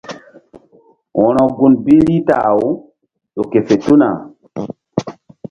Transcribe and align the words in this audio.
Wo̧ro 1.19 1.43
gun 1.57 1.73
bi 1.83 1.95
Rita-aw 2.07 2.61
ƴo 3.33 3.41
ke 3.51 3.59
fe 3.67 3.75
tuna. 3.83 4.09